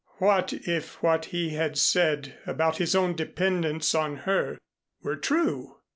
"What 0.17 0.51
if 0.51 1.03
what 1.03 1.25
he 1.25 1.49
had 1.51 1.77
said 1.77 2.35
about 2.47 2.77
his 2.77 2.95
own 2.95 3.13
dependence 3.15 3.93
on 3.93 4.15
her 4.25 4.57
were 5.03 5.15
true?" 5.15 5.77